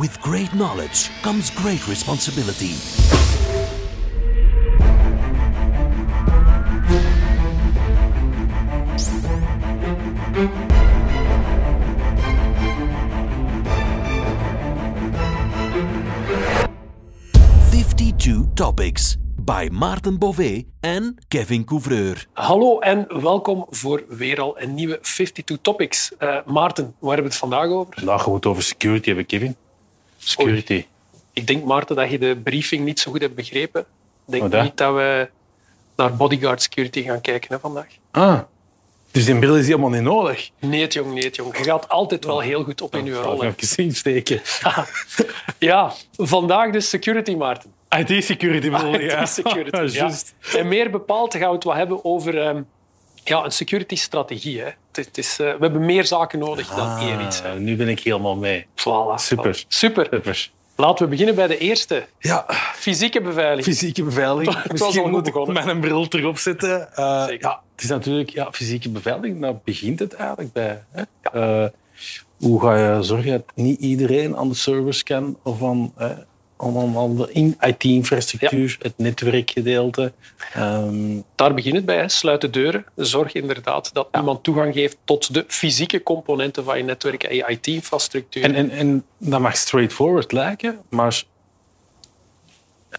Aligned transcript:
With 0.00 0.20
great 0.20 0.52
knowledge 0.52 1.10
comes 1.22 1.50
great 1.50 1.86
responsibility. 1.88 2.74
Fifty-two 17.70 18.48
topics 18.54 19.16
by 19.40 19.68
Maarten 19.72 20.18
Bové 20.18 20.64
en 20.80 21.16
Kevin 21.28 21.64
Couvreur. 21.64 22.26
Hallo 22.32 22.78
en 22.78 23.20
welkom 23.20 23.66
voor 23.70 24.04
weer 24.08 24.40
al 24.40 24.60
een 24.60 24.74
nieuwe 24.74 25.00
52 25.00 25.58
Topics. 25.60 26.12
Uh, 26.18 26.36
Maarten, 26.46 26.84
waar 26.84 27.14
hebben 27.14 27.16
we 27.16 27.22
het 27.22 27.36
vandaag 27.36 27.68
over? 27.68 27.94
Vandaag 27.96 28.22
gaan 28.22 28.30
we 28.30 28.36
het 28.36 28.46
over 28.46 28.62
security 28.62 29.06
hebben, 29.06 29.26
Kevin. 29.26 29.56
Security. 30.28 30.84
Ik 31.32 31.46
denk, 31.46 31.64
Maarten, 31.64 31.96
dat 31.96 32.10
je 32.10 32.18
de 32.18 32.36
briefing 32.44 32.84
niet 32.84 33.00
zo 33.00 33.10
goed 33.10 33.20
hebt 33.20 33.34
begrepen. 33.34 33.80
Ik 33.80 33.86
denk 34.26 34.50
dat? 34.50 34.62
niet 34.62 34.76
dat 34.76 34.94
we 34.94 35.28
naar 35.96 36.16
bodyguard 36.16 36.62
security 36.62 37.02
gaan 37.02 37.20
kijken 37.20 37.54
hè, 37.54 37.60
vandaag. 37.60 37.86
Ah, 38.10 38.40
dus 39.10 39.24
die 39.24 39.38
bril 39.38 39.56
is 39.56 39.66
helemaal 39.66 39.90
niet 39.90 40.00
nodig. 40.02 40.50
Nee, 40.60 40.80
het 40.80 40.92
jong, 40.92 41.12
nee, 41.14 41.24
het 41.24 41.36
jong. 41.36 41.56
Je 41.58 41.64
gaat 41.64 41.88
altijd 41.88 42.24
wel 42.24 42.40
heel 42.40 42.64
goed 42.64 42.80
op 42.80 42.94
in 42.94 43.04
je 43.04 43.12
Ik 43.12 43.22
rol. 43.22 43.40
hè. 43.40 43.46
even 43.58 43.84
insteken. 43.84 44.40
Ja, 45.58 45.92
vandaag 46.16 46.70
dus 46.70 46.88
security, 46.88 47.34
Maarten. 47.34 47.72
IT-security 47.88 48.70
bedoel 48.70 49.00
ja. 49.00 49.22
IT-security, 49.22 49.76
ja. 49.80 49.82
Juist. 49.84 50.34
En 50.56 50.68
meer 50.68 50.90
bepaald 50.90 51.34
gaan 51.34 51.48
we 51.48 51.54
het 51.54 51.64
wat 51.64 51.74
hebben 51.76 52.04
over 52.04 52.38
ehm, 52.40 52.62
ja, 53.28 53.44
een 53.44 53.50
security-strategie. 53.52 54.58
hè. 54.60 54.64
Het, 54.64 55.06
het 55.06 55.18
is, 55.18 55.38
eh, 55.38 55.46
we 55.46 55.56
hebben 55.60 55.84
meer 55.84 56.04
zaken 56.04 56.38
nodig 56.38 56.68
dan 56.68 56.98
één 56.98 57.20
iets. 57.20 57.42
hè. 57.42 57.50
Ah, 57.50 57.56
nu 57.58 57.76
ben 57.76 57.88
ik 57.88 58.00
helemaal 58.00 58.36
mee. 58.36 58.66
Voilà, 58.74 59.14
Super. 59.14 59.64
Super. 59.68 60.06
Super. 60.10 60.50
Laten 60.76 61.04
we 61.04 61.10
beginnen 61.10 61.34
bij 61.34 61.46
de 61.46 61.58
eerste. 61.58 62.06
Ja, 62.18 62.46
Fysieke 62.74 63.20
beveiliging. 63.20 63.76
fysieke 63.76 64.02
beveiliging. 64.02 64.54
was 64.62 64.64
al 64.80 64.86
Misschien 64.86 65.02
goed 65.02 65.10
moet 65.12 65.26
ik 65.26 65.32
begonnen. 65.32 65.64
mijn 65.64 65.80
bril 65.80 66.08
terug 66.08 66.24
opzetten. 66.26 66.94
Eh, 66.96 67.24
Zeker. 67.24 67.48
ja, 67.48 67.60
het 67.74 67.84
is 67.84 67.88
natuurlijk 67.90 68.30
ja, 68.30 68.52
fysieke 68.52 68.88
beveiliging. 68.90 69.40
Daar 69.40 69.56
begint 69.64 69.98
het 69.98 70.14
eigenlijk 70.14 70.52
bij. 70.52 70.82
Hè? 70.90 71.02
Eh, 71.32 71.68
hoe 72.38 72.60
ga 72.60 72.76
je 72.96 73.02
zorgen 73.02 73.30
dat 73.30 73.42
niet 73.54 73.80
iedereen 73.80 74.36
aan 74.36 74.48
de 74.48 74.54
servers 74.54 75.02
kan 75.02 75.38
of 75.42 75.62
aan, 75.62 75.92
in- 77.32 77.56
IT-infrastructuur, 77.60 78.76
het 78.80 78.92
netwerkgedeelte. 78.96 80.12
Ehm, 80.54 81.20
Daar 81.34 81.54
begint 81.54 81.76
het 81.76 81.84
bij. 81.84 81.96
Hè. 81.96 82.08
Sluit 82.08 82.40
de 82.40 82.50
deuren. 82.50 82.84
Zorg 82.94 83.32
inderdaad 83.32 83.90
dat 83.92 84.08
iemand 84.16 84.42
toegang 84.42 84.74
geeft 84.74 84.96
tot 85.04 85.34
de 85.34 85.44
fysieke 85.48 86.02
componenten 86.02 86.64
van 86.64 86.76
je 86.78 86.84
netwerk 86.84 87.22
en 87.22 87.36
je 87.36 87.44
IT-infrastructuur. 87.48 88.42
En, 88.44 88.54
en, 88.54 88.70
en 88.70 89.04
dat 89.18 89.40
mag 89.40 89.56
straightforward 89.56 90.32
lijken, 90.32 90.78
maar 90.88 91.22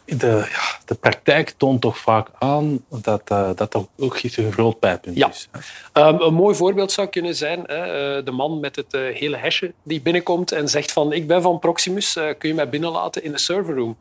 de, 0.06 0.48
ja, 0.52 0.80
de 0.86 0.96
praktijk 0.96 1.50
toont 1.58 1.82
toch 1.82 1.98
vaak 1.98 2.28
aan 2.40 2.86
dat 2.90 3.22
eh, 3.26 3.50
dat 3.56 3.72
toch 3.72 3.86
ook 3.98 4.20
een 4.24 4.52
groot 4.52 4.80
pijnpunt 4.80 5.18
Ja. 5.18 5.30
is. 5.30 5.50
Ehm, 5.94 6.22
een 6.22 6.34
mooi 6.34 6.56
voorbeeld 6.56 6.92
zou 6.92 7.08
kunnen 7.08 7.36
zijn 7.36 7.64
hè, 7.66 8.18
eh, 8.18 8.26
de 8.26 8.32
man 8.32 8.60
met 8.60 8.76
het 8.76 8.94
eh, 8.94 9.02
hele 9.02 9.38
hesje 9.38 9.74
die 9.84 10.02
binnenkomt 10.02 10.52
en 10.52 10.70
zegt 10.70 10.92
van 10.92 11.14
ik 11.14 11.28
ben 11.28 11.42
van 11.42 11.60
Proximus, 11.60 12.14
kun 12.38 12.50
je 12.50 12.54
mij 12.54 12.70
binnenlaten 12.70 13.24
in 13.24 13.32
de 13.32 13.38
serverroom? 13.38 13.98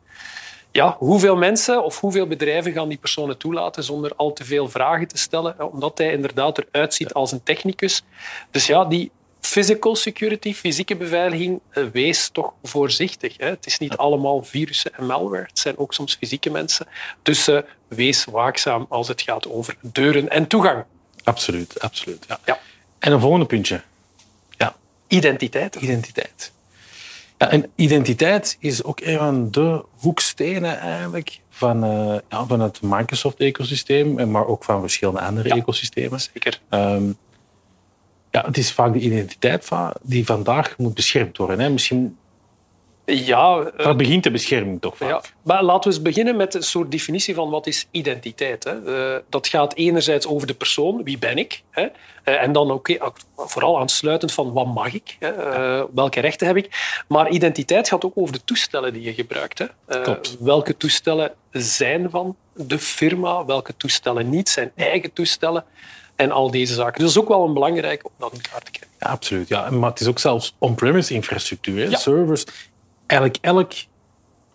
Ja, 0.71 0.95
hoeveel 0.99 1.35
mensen 1.35 1.83
of 1.83 1.99
hoeveel 1.99 2.27
bedrijven 2.27 2.71
gaan 2.71 2.89
die 2.89 2.97
personen 2.97 3.37
toelaten 3.37 3.83
zonder 3.83 4.11
al 4.15 4.33
te 4.33 4.45
veel 4.45 4.69
vragen 4.69 5.07
te 5.07 5.17
stellen, 5.17 5.71
omdat 5.71 5.97
hij 5.97 6.11
inderdaad 6.11 6.57
eruit 6.57 6.93
ziet 6.93 7.13
als 7.13 7.31
een 7.31 7.43
technicus. 7.43 8.03
Dus 8.51 8.67
ja, 8.67 8.85
die 8.85 9.11
physical 9.47 9.95
security, 9.95 10.53
fysieke 10.53 10.95
beveiliging, 10.95 11.59
eh, 11.69 11.83
wees 11.93 12.29
toch 12.29 12.53
voorzichtig. 12.63 13.33
Hè. 13.37 13.45
Het 13.49 13.65
is 13.65 13.77
niet 13.77 13.97
allemaal 13.97 14.43
virussen 14.43 14.93
en 14.93 15.05
malware, 15.05 15.43
het 15.43 15.59
zijn 15.59 15.77
ook 15.77 15.93
soms 15.93 16.15
fysieke 16.15 16.49
mensen. 16.49 16.87
Dus 17.21 17.47
eh, 17.47 17.57
wees 17.87 18.25
waakzaam 18.25 18.85
als 18.89 19.07
het 19.07 19.21
gaat 19.21 19.49
over 19.49 19.77
deuren 19.81 20.29
en 20.29 20.47
toegang. 20.47 20.83
Absoluut, 21.23 21.79
absoluut. 21.81 22.25
Ja. 22.27 22.39
Ja. 22.45 22.59
En 22.99 23.11
een 23.11 23.19
volgende 23.19 23.45
puntje. 23.45 23.81
Ja, 24.49 24.75
Identiteit. 25.07 25.75
identiteit. 25.75 26.51
Ja, 27.37 27.49
en 27.51 27.71
identiteit 27.75 28.57
is 28.59 28.83
ook 28.83 28.99
een 28.99 29.17
van 29.17 29.51
de 29.51 29.83
hoekstenen 29.97 30.79
eigenlijk 30.79 31.39
van, 31.49 31.83
eh, 31.83 32.15
ja, 32.29 32.45
van 32.45 32.59
het 32.59 32.81
Microsoft-ecosysteem, 32.81 34.31
maar 34.31 34.47
ook 34.47 34.63
van 34.63 34.79
verschillende 34.81 35.21
andere 35.21 35.49
Ja. 35.49 35.55
ecosystemen. 35.55 36.19
Zeker. 36.19 36.59
Ehm, 36.69 37.03
ja, 38.31 38.43
het 38.45 38.57
is 38.57 38.71
vaak 38.71 38.93
de 38.93 38.99
identiteit 38.99 39.69
die 40.01 40.25
vandaag 40.25 40.77
moet 40.77 40.93
beschermd 40.93 41.37
worden. 41.37 41.59
Hè. 41.59 41.69
Misschien 41.69 42.17
Ja, 43.05 43.59
eh, 43.59 43.85
Daar 43.85 43.95
begint 43.95 44.23
de 44.23 44.31
bescherming 44.31 44.81
toch 44.81 44.97
vaak. 44.97 45.09
ja, 45.09 45.21
maar 45.43 45.63
laten 45.63 45.89
we 45.89 45.95
eens 45.95 46.05
beginnen 46.05 46.35
met 46.35 46.53
een 46.53 46.63
soort 46.63 46.91
definitie 46.91 47.35
van 47.35 47.49
wat 47.49 47.67
is 47.67 47.87
identiteit. 47.91 48.63
Hè. 48.63 49.15
Eh, 49.15 49.21
dat 49.29 49.47
gaat 49.47 49.75
enerzijds 49.75 50.27
over 50.27 50.47
de 50.47 50.53
persoon, 50.53 51.03
wie 51.03 51.17
ben 51.17 51.37
ik? 51.37 51.63
Hè? 51.69 51.87
Eh, 52.23 52.41
en 52.41 52.51
dan 52.51 52.71
ook 52.71 53.15
vooral 53.35 53.79
aansluitend 53.79 54.33
van 54.33 54.53
wat 54.53 54.73
mag 54.73 54.93
ik? 54.93 55.15
Hè? 55.19 55.31
Welke 55.93 56.19
rechten 56.19 56.47
heb 56.47 56.57
ik? 56.57 57.01
Maar 57.07 57.29
identiteit 57.29 57.87
gaat 57.87 58.05
ook 58.05 58.17
over 58.17 58.33
de 58.33 58.43
toestellen 58.43 58.93
die 58.93 59.03
je 59.03 59.13
gebruikt. 59.13 59.59
Hè? 59.59 60.01
Klopt. 60.01 60.37
welke 60.39 60.77
toestellen 60.77 61.33
zijn 61.51 62.09
van 62.09 62.35
de 62.53 62.79
firma, 62.79 63.45
welke 63.45 63.77
toestellen 63.77 64.29
niet, 64.29 64.49
zijn 64.49 64.71
eigen 64.75 65.13
toestellen 65.13 65.65
en 66.17 66.31
al 66.31 66.51
deze 66.51 66.73
zaken. 66.73 67.03
Dus 67.03 67.19
ook 67.19 67.27
wel 67.27 67.45
een 67.45 67.53
belangrijk 67.53 68.05
om 68.05 68.11
dat 68.17 68.33
in 68.33 68.41
kaart 68.41 68.65
te 68.65 68.71
krijgen. 68.71 68.97
Ja, 68.99 69.07
absoluut. 69.07 69.47
Ja. 69.47 69.69
Maar 69.69 69.89
het 69.89 69.99
is 69.99 70.07
ook 70.07 70.19
zelfs 70.19 70.55
on-premise 70.57 71.13
infrastructuur. 71.13 71.89
Ja. 71.89 71.97
servers. 71.97 72.45
Eigenlijk 73.05 73.43
elk 73.45 73.73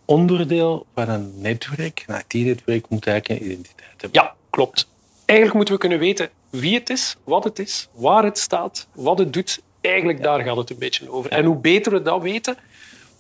onderdeel 0.05 0.87
van 0.95 1.09
een 1.09 1.33
netwerk, 1.41 2.05
een 2.07 2.23
IT-netwerk, 2.27 2.89
moet 2.89 3.07
eigenlijk 3.07 3.41
een 3.41 3.47
identiteit 3.47 4.01
hebben. 4.01 4.23
Ja, 4.23 4.35
klopt. 4.51 4.89
Eigenlijk 5.25 5.57
moeten 5.57 5.75
we 5.75 5.81
kunnen 5.81 5.99
weten 5.99 6.31
wie 6.51 6.75
het 6.75 6.91
is, 6.91 7.17
wat 7.25 7.45
het 7.45 7.59
is, 7.59 7.89
waar 7.93 8.25
het 8.25 8.39
staat, 8.39 8.89
wat 8.95 9.19
het 9.19 9.33
doet. 9.33 9.63
Eigenlijk 9.81 10.23
daar 10.23 10.41
gaat 10.41 10.57
het 10.57 10.71
een 10.71 10.79
beetje 10.79 11.11
over. 11.11 11.31
En 11.31 11.45
hoe 11.45 11.57
beter 11.57 11.93
we 11.93 12.03
dat 12.03 12.23
weten, 12.23 12.57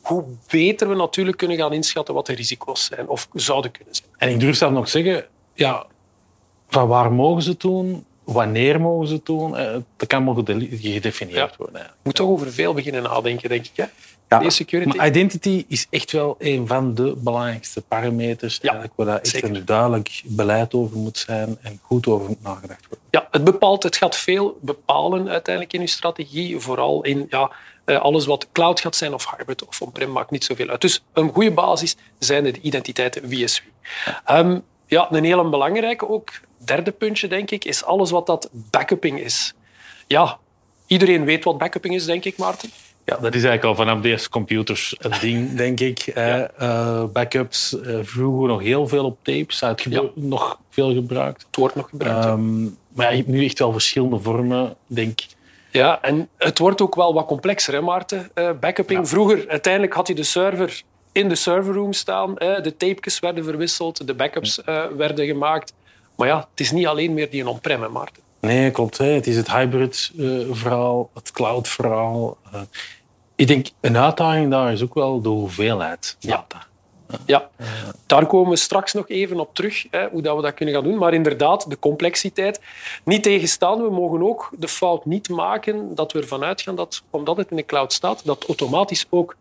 hoe 0.02 0.24
beter 0.50 0.88
we 0.88 0.94
natuurlijk 0.94 1.36
kunnen 1.36 1.56
gaan 1.56 1.72
inschatten 1.72 2.14
wat 2.14 2.26
de 2.26 2.34
risico's 2.34 2.84
zijn 2.84 3.08
of 3.08 3.28
zouden 3.32 3.70
kunnen 3.70 3.94
zijn. 3.94 4.08
En 4.16 4.28
ik 4.28 4.40
durf 4.40 4.56
zelf 4.56 4.72
nog 4.72 4.88
zeggen, 4.88 5.26
ja, 5.54 5.86
van 6.68 6.88
waar 6.88 7.12
mogen 7.12 7.42
ze 7.42 7.50
het 7.50 7.60
doen, 7.60 8.04
wanneer 8.24 8.80
mogen 8.80 9.06
ze 9.06 9.14
het 9.14 9.26
doen, 9.26 9.56
eh, 9.56 9.76
dat 9.96 10.08
kan 10.08 10.34
gede- 10.34 10.68
gedefinieerd 10.76 11.50
Ja. 11.50 11.56
worden. 11.56 11.74
eigenlijk. 11.76 11.94
Je 11.94 12.00
moet 12.02 12.14
toch 12.14 12.28
over 12.28 12.52
veel 12.52 12.74
beginnen 12.74 13.02
nadenken, 13.02 13.48
denk 13.48 13.64
ik. 13.64 13.72
Hè? 13.74 13.84
Ja, 14.28 14.38
Deze 14.38 14.50
security. 14.56 14.96
Maar 14.96 15.06
identity 15.06 15.64
is 15.68 15.86
echt 15.90 16.12
wel 16.12 16.36
een 16.38 16.66
van 16.66 16.94
de 16.94 17.14
belangrijkste 17.16 17.80
parameters 17.82 18.54
Ja, 18.56 18.60
eigenlijk, 18.62 18.92
waar 18.96 19.06
daar 19.06 19.18
echt 19.18 19.26
zeker. 19.28 19.54
een 19.56 19.64
duidelijk 19.64 20.22
beleid 20.24 20.74
over 20.74 20.96
moet 20.96 21.18
zijn 21.18 21.58
en 21.62 21.78
goed 21.82 22.06
over 22.06 22.28
moet 22.28 22.42
nagedacht 22.42 22.80
worden. 22.88 23.06
Ja, 23.10 23.28
het, 23.30 23.44
bepaalt, 23.44 23.82
het 23.82 23.96
gaat 23.96 24.16
veel 24.16 24.58
bepalen 24.60 25.28
uiteindelijk 25.28 25.74
in 25.74 25.80
je 25.80 25.86
strategie. 25.86 26.58
Vooral 26.58 27.02
in 27.04 27.26
ja, 27.30 27.50
eh, 27.84 28.00
alles 28.00 28.26
wat 28.26 28.46
cloud 28.52 28.80
gaat 28.80 28.96
zijn 28.96 29.14
of 29.14 29.30
hybrid 29.36 29.64
of 29.66 29.80
on-prem 29.82 30.12
maakt 30.12 30.30
niet 30.30 30.44
zoveel 30.44 30.68
uit. 30.68 30.80
Dus 30.80 31.02
een 31.12 31.30
goede 31.32 31.50
basis 31.52 31.96
zijn 32.18 32.44
de 32.44 32.60
identiteiten 32.60 33.28
wie 33.28 33.42
is 33.44 33.62
wie. 33.64 33.72
Ja, 34.92 35.08
een 35.10 35.24
hele 35.24 35.48
belangrijke 35.48 36.08
ook, 36.08 36.30
derde 36.64 36.90
puntje 36.92 37.28
denk 37.28 37.50
ik, 37.50 37.64
is 37.64 37.84
alles 37.84 38.10
wat 38.10 38.26
dat 38.26 38.48
backupping 38.52 39.20
is. 39.20 39.54
Ja, 40.06 40.38
iedereen 40.86 41.24
weet 41.24 41.44
wat 41.44 41.58
backupping 41.58 41.94
is, 41.94 42.04
denk 42.04 42.24
ik, 42.24 42.36
Maarten. 42.36 42.70
Ja, 43.04 43.14
dat 43.16 43.34
is 43.34 43.44
eigenlijk 43.44 43.64
al 43.64 43.74
vanaf 43.74 44.00
de 44.02 44.08
eerste 44.08 44.28
computers 44.28 44.94
een 44.98 45.12
ding, 45.20 45.54
denk 45.64 45.80
ik. 45.80 45.98
Eh, 45.98 46.42
eh, 46.60 47.04
backups, 47.12 47.80
eh, 47.80 47.98
vroeger 48.02 48.48
nog 48.48 48.60
heel 48.62 48.88
veel 48.88 49.04
op 49.04 49.18
tapes, 49.22 49.64
uitgebe- 49.64 50.10
nog 50.14 50.58
veel 50.70 50.92
gebruikt. 50.94 51.42
Het 51.46 51.56
wordt 51.56 51.74
nog 51.74 51.88
gebruikt. 51.88 52.24
ja. 52.24 52.30
Ehm, 52.30 52.62
maar 52.64 53.06
ja, 53.06 53.08
je 53.10 53.16
hebt 53.16 53.28
nu 53.28 53.44
echt 53.44 53.58
wel 53.58 53.72
verschillende 53.72 54.18
vormen, 54.20 54.70
Ik 54.70 54.96
denk 54.96 55.20
Ja, 55.70 56.02
en 56.02 56.28
het 56.38 56.58
wordt 56.58 56.80
ook 56.82 56.94
wel 56.94 57.14
wat 57.14 57.26
complexer, 57.26 57.74
hè, 57.74 57.80
Maarten? 57.80 58.30
Eh, 58.34 58.50
backupping. 58.60 59.08
Vroeger, 59.08 59.48
uiteindelijk 59.48 59.94
had 59.94 60.08
je 60.08 60.14
de 60.14 60.22
server 60.22 60.82
in 61.12 61.28
de 61.28 61.34
serverroom 61.34 61.92
staan. 61.92 62.32
hè, 62.36 62.60
de 62.60 62.76
tapejes 62.76 63.18
werden 63.20 63.44
verwisseld, 63.44 64.06
de 64.06 64.14
backups 64.14 64.64
eh, 64.64 64.84
werden 64.96 65.26
gemaakt. 65.26 65.72
Maar 66.16 66.28
ja, 66.28 66.38
het 66.50 66.60
is 66.60 66.70
niet 66.70 66.86
alleen 66.86 67.14
meer 67.14 67.30
die 67.30 67.48
on-prem, 67.48 67.92
Maarten. 67.92 68.22
Nee, 68.40 68.70
klopt. 68.70 68.98
Hè. 68.98 69.06
Het 69.06 69.26
is 69.26 69.36
het 69.36 69.50
hybrid-verhaal, 69.52 71.10
het 71.14 71.30
cloud-verhaal. 71.30 72.36
Eh, 72.52 72.60
ik 73.36 73.46
denk, 73.46 73.66
een 73.80 73.96
uitdaging 73.96 74.50
daar 74.50 74.72
is 74.72 74.82
ook 74.82 74.94
wel 74.94 75.20
de 75.20 75.28
hoeveelheid 75.28 76.16
Ja. 76.18 76.30
data. 76.36 76.66
Ja, 77.26 77.50
daar 78.06 78.26
komen 78.26 78.50
we 78.50 78.56
straks 78.56 78.92
nog 78.92 79.08
even 79.08 79.40
op 79.40 79.54
terug, 79.54 79.86
hè, 79.90 80.08
hoe 80.08 80.22
dat 80.22 80.36
we 80.36 80.42
dat 80.42 80.54
kunnen 80.54 80.74
gaan 80.74 80.84
doen. 80.84 80.98
Maar 80.98 81.14
inderdaad, 81.14 81.70
de 81.70 81.78
complexiteit. 81.78 82.60
Niet 83.04 83.22
tegenstaan, 83.22 83.82
we 83.82 83.90
mogen 83.90 84.22
ook 84.28 84.50
de 84.58 84.68
fout 84.68 85.04
niet 85.04 85.28
maken 85.28 85.94
dat 85.94 86.12
we 86.12 86.20
ervan 86.20 86.44
uitgaan 86.44 86.74
dat, 86.76 87.02
omdat 87.10 87.36
het 87.36 87.50
in 87.50 87.56
de 87.56 87.64
cloud 87.66 87.92
staat, 87.92 88.24
dat 88.24 88.44
automatisch 88.46 89.06
ook 89.10 89.36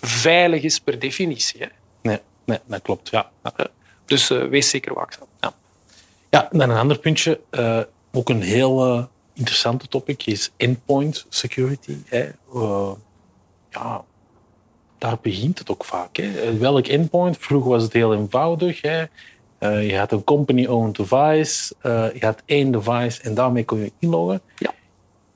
veilig 0.00 0.62
is 0.62 0.80
per 0.80 0.98
definitie. 0.98 1.60
Hè. 1.60 1.66
Nee, 2.02 2.18
nee, 2.44 2.58
dat 2.66 2.82
klopt. 2.82 3.08
Ja. 3.08 3.30
Ja. 3.42 3.66
Dus 4.04 4.30
eh, 4.30 4.44
wees 4.44 4.70
zeker 4.70 4.94
waakzaam. 4.94 5.26
Ja, 6.30 6.48
dan 6.50 6.70
een 6.70 6.76
ander 6.76 6.98
puntje, 6.98 7.40
eh, 7.50 7.80
ook 8.12 8.28
een 8.28 8.42
heel 8.42 8.84
eh, 8.84 9.04
interessante 9.34 9.88
topic, 9.88 10.26
is 10.26 10.50
endpoint 10.56 11.26
security. 11.28 11.96
Hè. 12.06 12.30
Ja, 13.70 14.04
daar 14.98 15.18
begint 15.22 15.58
het 15.58 15.70
ook 15.70 15.84
vaak. 15.84 16.16
Hè. 16.16 16.58
Welk 16.58 16.86
endpoint? 16.86 17.36
Vroeger 17.38 17.70
was 17.70 17.82
het 17.82 17.92
heel 17.92 18.14
eenvoudig. 18.14 18.82
Hè. 18.82 19.04
Uh, 19.60 19.90
je 19.90 19.98
had 19.98 20.12
een 20.12 20.24
company-owned 20.24 20.96
device. 20.96 21.74
Uh, 21.82 22.14
je 22.14 22.24
had 22.24 22.42
één 22.44 22.70
device 22.70 23.22
en 23.22 23.34
daarmee 23.34 23.64
kon 23.64 23.78
je 23.78 23.92
inloggen. 23.98 24.40
Ja. 24.58 24.74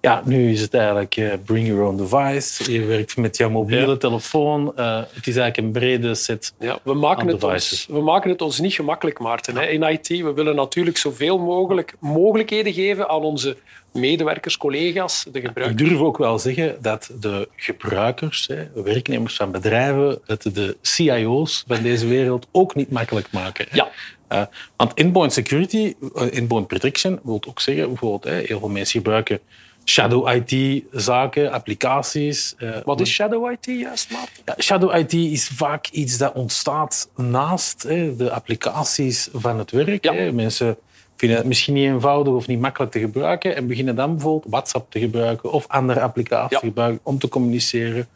Ja, 0.01 0.23
nu 0.25 0.51
is 0.53 0.61
het 0.61 0.75
eigenlijk 0.75 1.17
uh, 1.17 1.33
bring 1.45 1.67
your 1.67 1.83
own 1.83 1.97
device. 1.97 2.73
Je 2.73 2.85
werkt 2.85 3.17
met 3.17 3.37
jouw 3.37 3.51
mobiele 3.51 3.87
Ja. 3.87 3.97
telefoon. 3.97 4.73
het 4.77 5.27
is 5.27 5.37
eigenlijk 5.37 5.57
een 5.57 5.71
brede 5.73 6.15
set. 6.15 6.53
Ja, 6.59 6.79
we, 6.83 6.95
maken 6.95 7.27
het 7.29 7.41
devices. 7.41 7.87
ons, 7.89 7.99
we 7.99 8.05
maken 8.05 8.31
het 8.31 8.43
ons 8.43 8.59
niet 8.61 8.73
gemakkelijk, 8.73 9.19
Maarten. 9.19 9.57
Hè. 9.57 9.67
In 9.67 9.83
IT 9.83 10.09
we 10.09 10.33
willen 10.33 10.55
natuurlijk 10.57 10.97
zoveel 10.97 11.39
mogelijk 11.39 11.95
mogelijkheden 11.99 12.73
geven 12.73 13.09
aan 13.09 13.21
onze 13.23 13.57
medewerkers, 13.93 14.57
collega's, 14.57 15.25
de 15.33 15.39
Ik 15.39 15.47
gebruikers. 15.47 15.89
durf 15.89 16.01
ook 16.01 16.19
wel 16.19 16.39
zeggen 16.39 16.77
dat 16.81 17.11
de 17.21 17.49
gebruikers, 17.57 18.47
hè, 18.47 18.83
werknemers 18.83 19.37
van 19.37 19.51
bedrijven, 19.51 20.19
het 20.27 20.43
de 20.55 20.77
CIO's 20.83 21.65
van 21.67 21.83
deze 21.83 22.07
wereld 22.07 22.47
ook 22.53 22.75
niet 22.75 22.91
makkelijk 22.91 23.27
maken. 23.33 23.67
hè. 23.71 23.77
Ja. 23.77 23.91
Eh, 24.29 24.43
want 24.77 24.95
endpoint 24.95 25.33
security, 25.33 25.95
eh, 26.15 26.37
endpoint 26.37 26.67
protection, 26.67 27.21
wil 27.23 27.43
ook 27.49 27.61
zeggen, 27.61 27.87
bijvoorbeeld, 27.89 28.25
hè, 28.25 28.43
heel 28.47 28.59
veel 28.59 28.69
mensen 28.69 29.01
gebruiken 29.01 29.41
shadow 29.85 30.29
IT-zaken, 30.29 31.51
applicaties. 31.53 32.55
eh, 32.59 32.71
Wat 32.85 33.01
is 33.01 33.11
Shadow 33.11 33.51
IT 33.53 33.65
juist, 33.67 34.11
Maarten? 34.13 34.43
ja, 34.45 34.55
shadow 34.59 34.97
IT 34.97 35.13
is 35.13 35.49
vaak 35.49 35.87
iets 35.89 36.19
dat 36.19 36.33
ontstaat 36.35 37.11
naast 37.17 37.83
hè, 37.83 38.17
de 38.17 38.31
applicaties 38.31 39.29
van 39.33 39.59
het 39.59 39.71
werk. 39.71 40.05
Ja. 40.05 40.13
Hè. 40.15 40.33
Mensen 40.33 40.77
vinden 41.17 41.39
het 41.39 41.47
misschien 41.47 41.75
niet 41.75 41.85
eenvoudig 41.85 42.33
of 42.35 42.47
niet 42.47 42.61
makkelijk 42.61 42.93
te 42.93 42.99
gebruiken 42.99 43.57
en 43.57 43.67
beginnen 43.67 43.97
dan 43.97 44.11
bijvoorbeeld 44.13 44.53
WhatsApp 44.53 44.91
te 44.91 44.99
gebruiken 44.99 45.51
of 45.53 45.69
andere 45.69 46.01
applicaties 46.01 46.51
Ja. 46.51 46.59
te 46.59 46.67
gebruiken 46.67 47.01
om 47.03 47.19
te 47.19 47.29
communiceren. 47.29 48.09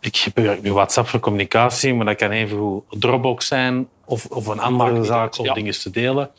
Ik 0.00 0.16
gebruik 0.16 0.62
nu 0.62 0.72
WhatsApp 0.72 1.08
voor 1.08 1.20
communicatie, 1.20 1.94
maar 1.94 2.06
dat 2.06 2.16
kan 2.16 2.30
even 2.30 2.82
Dropbox 2.90 3.46
zijn 3.46 3.88
of, 4.04 4.26
of 4.26 4.46
een 4.46 4.60
andere 4.60 5.04
zaak 5.04 5.38
om 5.38 5.54
dingen 5.54 5.80
te 5.80 5.90
delen. 5.90 6.30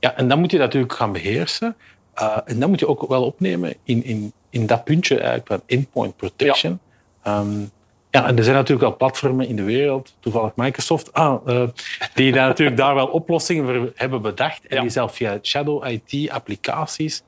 Ja, 0.00 0.14
en 0.16 0.28
dan 0.28 0.38
moet 0.40 0.50
je 0.50 0.58
natuurlijk 0.58 0.92
gaan 0.92 1.12
beheersen. 1.12 1.76
Uh, 2.22 2.38
en 2.44 2.60
dat 2.60 2.68
moet 2.68 2.80
je 2.80 2.88
ook 2.88 3.08
wel 3.08 3.24
opnemen 3.24 3.74
in, 3.84 4.04
in, 4.04 4.32
in 4.50 4.66
dat 4.66 4.84
puntje 4.84 5.14
eigenlijk 5.16 5.46
van 5.46 5.62
endpoint 5.66 6.16
protection. 6.16 6.80
Ja. 7.24 7.38
Um, 7.38 7.70
ja, 8.10 8.26
en 8.26 8.36
er 8.36 8.44
zijn 8.44 8.56
natuurlijk 8.56 8.86
wel 8.88 8.96
platformen 8.96 9.48
in 9.48 9.56
de 9.56 9.62
wereld, 9.62 10.14
toevallig 10.20 10.52
Microsoft, 10.56 11.12
ah, 11.12 11.46
uh, 11.46 11.68
die 12.14 12.32
daar 12.32 12.46
natuurlijk 12.46 12.76
daar 12.76 12.94
wel 12.94 13.06
oplossingen 13.06 13.64
voor 13.64 13.92
hebben 13.94 14.22
bedacht. 14.22 14.66
En 14.66 14.76
Ja. 14.76 14.82
die 14.82 14.90
zelf 14.90 15.14
via 15.14 15.38
Shadow 15.42 15.86
IT-applicaties 15.86 17.22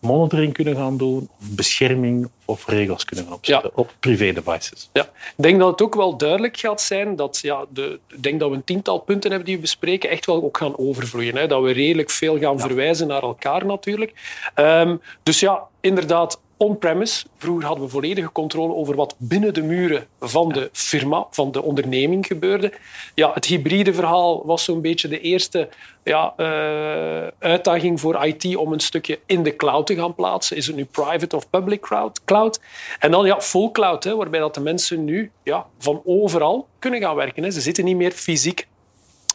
monitoring 0.00 0.52
kunnen 0.52 0.76
gaan 0.76 0.96
doen, 0.96 1.28
of 1.40 1.50
bescherming 1.50 2.30
of 2.44 2.66
regels 2.66 3.04
kunnen 3.04 3.24
gaan 3.24 3.34
opzetten 3.34 3.70
op 3.74 3.94
privé-devices. 4.00 4.90
Ja. 4.92 5.02
Ik 5.02 5.42
denk 5.42 5.58
dat 5.58 5.70
het 5.70 5.82
ook 5.82 5.94
wel 5.94 6.16
duidelijk 6.16 6.56
gaat 6.56 6.80
zijn 6.80 7.16
dat 7.16 7.38
ja, 7.42 7.64
de, 7.68 8.00
ik 8.08 8.22
denk 8.22 8.40
dat 8.40 8.50
we 8.50 8.56
een 8.56 8.64
tiental 8.64 8.98
punten 8.98 9.30
hebben 9.30 9.48
die 9.48 9.56
we 9.56 9.62
bespreken, 9.62 10.10
echt 10.10 10.26
wel 10.26 10.42
ook 10.42 10.56
gaan 10.56 10.78
overvloeien. 10.78 11.36
Hè. 11.36 11.46
Dat 11.46 11.62
we 11.62 11.70
redelijk 11.70 12.10
veel 12.10 12.38
gaan 12.38 12.60
verwijzen 12.60 13.06
naar 13.06 13.22
elkaar 13.22 13.66
natuurlijk. 13.66 14.40
Um, 14.54 15.00
dus 15.22 15.40
ja, 15.40 15.62
inderdaad, 15.80 16.40
on-premise. 16.56 17.24
Vroeger 17.36 17.66
hadden 17.66 17.84
we 17.84 17.90
volledige 17.90 18.32
controle 18.32 18.74
over 18.74 18.94
wat 18.96 19.14
binnen 19.18 19.54
de 19.54 19.62
muren 19.62 20.06
van 20.20 20.48
de 20.48 20.68
firma, 20.72 21.26
van 21.30 21.52
de 21.52 21.62
onderneming 21.62 22.26
gebeurde. 22.26 22.72
Ja, 23.14 23.30
het 23.34 23.44
hybride 23.44 23.94
verhaal 23.94 24.46
was 24.46 24.64
zo'n 24.64 24.80
beetje 24.80 25.08
de 25.08 25.20
eerste 25.20 25.68
ja, 26.04 26.34
uh, 26.36 27.26
uitdaging 27.38 28.00
voor 28.00 28.24
IT 28.24 28.56
om 28.56 28.72
een 28.72 28.80
stukje 28.80 29.18
in 29.26 29.42
de 29.42 29.56
cloud 29.56 29.86
te 29.86 29.94
gaan 29.94 30.14
plaatsen. 30.14 30.56
Is 30.56 30.66
het 30.66 30.76
nu 30.76 30.84
private 30.84 31.36
of 31.36 31.50
public 31.50 31.80
cloud? 32.24 32.60
En 32.98 33.10
dan 33.10 33.26
ja, 33.26 33.40
full 33.40 33.70
cloud, 33.70 34.04
hè, 34.04 34.16
waarbij 34.16 34.40
dat 34.40 34.54
de 34.54 34.60
mensen 34.60 35.04
nu 35.04 35.30
ja, 35.42 35.66
van 35.78 36.02
overal 36.04 36.68
kunnen 36.78 37.00
gaan 37.00 37.14
werken. 37.14 37.42
Hè. 37.42 37.50
Ze 37.50 37.60
zitten 37.60 37.84
niet 37.84 37.96
meer 37.96 38.12
fysiek 38.12 38.66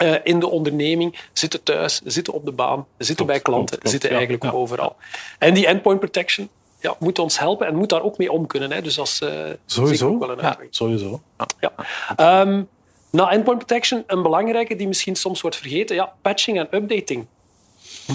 uh, 0.02 0.16
in 0.24 0.40
de 0.40 0.50
onderneming, 0.50 1.20
zitten 1.34 1.64
thuis, 1.64 2.02
zitten 2.04 2.34
op 2.34 2.46
de 2.46 2.52
baan, 2.52 2.86
zitten 2.98 3.16
Klopt, 3.16 3.32
bij 3.32 3.42
klanten, 3.42 3.80
klopt, 3.80 3.82
klopt, 3.82 3.90
zitten 3.90 4.10
eigenlijk 4.10 4.44
ja, 4.44 4.52
overal. 4.52 4.96
En 5.40 5.54
die 5.54 5.68
endpoint 5.68 6.00
protection 6.00 6.50
ja, 6.82 6.96
moet 7.00 7.20
ons 7.20 7.40
helpen 7.40 7.68
en 7.68 7.76
moet 7.76 7.90
daar 7.90 8.04
ook 8.04 8.18
mee 8.18 8.32
om 8.32 8.48
kunnen. 8.48 8.72
Hè. 8.72 8.82
Dus 8.82 8.96
dat 8.96 9.08
is 9.08 9.22
uh, 9.22 9.30
sowieso. 9.66 10.08
ook 10.08 10.20
wel 10.20 10.32
een 10.32 10.38
ja, 10.42 10.58
sowieso. 10.70 11.22
Ja. 11.60 11.72
Ja. 12.18 12.42
Um, 12.42 12.70
nou, 13.12 13.32
endpoint 13.32 13.66
protection, 13.66 14.04
een 14.08 14.22
belangrijke 14.22 14.76
die 14.76 14.88
misschien 14.88 15.16
soms 15.16 15.42
wordt 15.42 15.56
vergeten. 15.56 15.96
Ja, 15.96 16.14
patching 16.22 16.60
en 16.60 16.68
updating 16.72 17.28